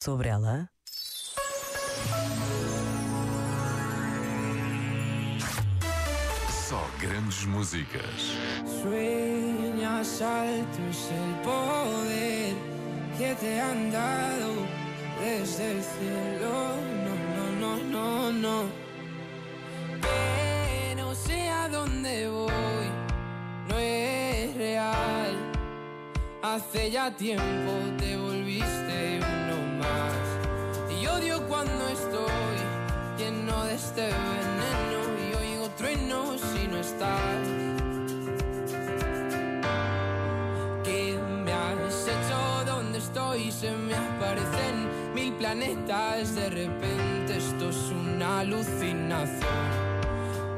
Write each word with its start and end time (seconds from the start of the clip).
sobre 0.00 0.30
ela? 0.30 0.70
Só 6.68 6.80
grandes 7.00 7.46
músicas. 7.46 8.36
Sueñas 8.82 10.22
altos 10.22 11.10
el 11.10 11.34
poder 11.42 12.54
que 13.16 13.34
te 13.34 13.60
han 13.60 13.90
dado 13.90 14.52
desde 15.20 15.78
el 15.78 15.82
cielo. 15.82 16.52
No, 17.04 17.14
no, 17.36 17.76
no, 17.76 17.84
no, 17.84 18.32
no. 18.32 18.62
Que 20.00 20.94
no 20.96 21.14
sé 21.14 21.48
a 21.48 21.68
dónde 21.68 22.28
voy, 22.28 22.88
no 23.68 23.78
es 23.78 24.54
real. 24.56 25.34
Hace 26.42 26.90
ya 26.90 27.10
tiempo 27.16 27.72
te 27.98 28.16
volviste 28.16 28.27
cuando 31.58 31.88
estoy 31.88 32.56
lleno 33.18 33.64
de 33.64 33.74
este 33.74 34.02
veneno 34.02 35.00
y 35.26 35.34
oigo 35.34 35.68
truenos 35.76 36.40
si 36.40 36.68
no 36.68 36.76
estás. 36.76 37.42
¿Qué 40.84 41.18
me 41.44 41.52
has 41.52 42.06
hecho? 42.06 42.64
¿Dónde 42.64 42.98
estoy? 42.98 43.50
Se 43.50 43.72
me 43.72 43.94
aparecen 43.96 44.76
mil 45.16 45.32
planetas. 45.32 46.36
De 46.36 46.48
repente 46.48 47.38
esto 47.38 47.70
es 47.70 47.90
una 47.90 48.40
alucinación. 48.40 49.64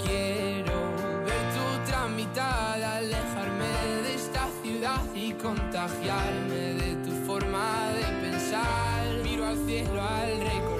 Quiero 0.05 0.79
ver 1.25 1.45
tu 1.57 1.91
tramitada, 1.91 2.97
alejarme 2.97 3.73
de 4.03 4.15
esta 4.17 4.47
ciudad 4.63 5.03
y 5.15 5.33
contagiarme 5.33 6.75
de 6.83 6.95
tu 6.97 7.13
forma 7.27 7.89
de 7.95 8.05
pensar. 8.21 9.01
Miro 9.23 9.47
al 9.47 9.57
cielo 9.67 10.03
al 10.03 10.41
recordar, 10.41 10.80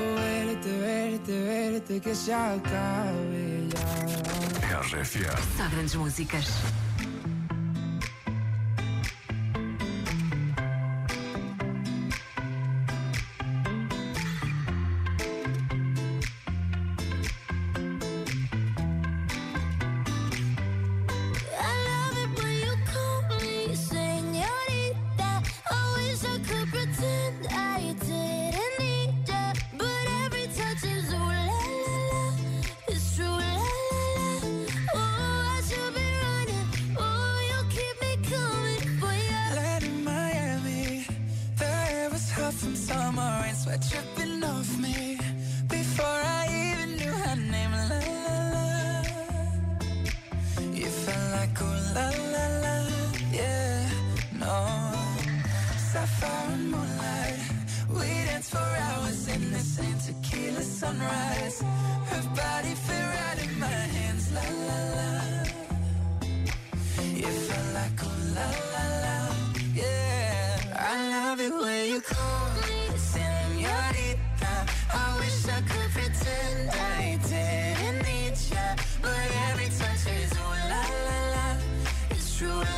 verte, 1.81 1.99
que 1.99 2.15
se 2.15 2.33
acabe 2.33 3.67
ya. 3.69 4.79
RFM. 4.79 5.57
Só 5.57 5.69
grandes 5.69 5.95
músicas. 5.95 6.47
Dripping 43.89 44.43
off 44.43 44.77
me. 44.79 45.17
Before 45.67 46.05
I 46.39 46.43
even 46.61 46.89
knew 46.97 47.15
her 47.25 47.35
name, 47.35 47.71
la 47.71 47.85
la 47.89 48.39
la. 48.53 48.61
Felt 51.05 51.31
like 51.31 51.61
ooh 51.61 51.77
la 51.95 52.07
la 52.33 52.45
la, 52.63 52.75
yeah, 53.33 53.89
no. 54.39 54.55
Moonlight, 56.71 57.39
we 57.89 58.07
danced 58.27 58.51
for 58.51 58.69
hours 58.87 59.27
in 59.27 59.41
tequila 60.05 60.61
sunrise. 60.61 61.70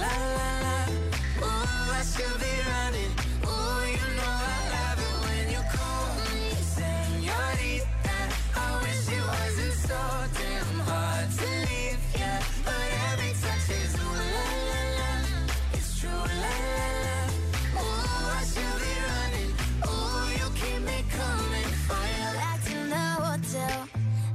La 0.04 0.14
la 0.38 0.50
la. 0.64 0.78
Ooh, 1.48 2.00
I 2.00 2.02
should 2.12 2.38
be 2.44 2.54
running. 2.72 3.14
Ooh, 3.50 3.82
you 3.96 4.08
know 4.18 4.34
I 4.54 4.58
love 4.76 5.00
it 5.08 5.16
when 5.26 5.46
you 5.56 5.62
call 5.76 6.08
me 6.28 6.44
señorita. 6.76 8.18
I 8.64 8.68
wish 8.84 9.06
it 9.18 9.24
wasn't 9.34 9.76
so 9.88 10.00
damn 10.38 10.80
hard 10.90 11.28
to 11.40 11.48
leave 11.68 12.02
ya, 12.22 12.34
but 12.66 12.86
every 13.10 13.34
touch 13.44 13.68
is 13.80 13.94
ooh 14.04 14.18
la 14.34 14.48
la 14.70 14.82
la. 15.00 15.10
It's 15.78 15.90
true 16.00 16.26
la 16.44 16.54
la 16.68 16.88
la. 17.06 17.18
Ooh, 17.82 18.38
I 18.40 18.42
should 18.52 18.78
be 18.84 18.94
running. 19.10 19.52
Ooh, 19.90 20.26
you 20.40 20.48
keep 20.60 20.80
me 20.90 21.00
coming 21.20 21.72
for 21.88 22.04
ya. 22.20 22.28
Back 22.42 22.64
in 22.76 22.84
the 22.96 23.08
hotel. 23.26 23.80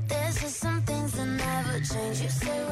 There's 0.09 0.37
just 0.43 0.57
some 0.65 0.81
things 0.89 1.13
that 1.13 1.31
never 1.45 1.77
change. 1.91 2.21
You 2.23 2.31
say. 2.31 2.68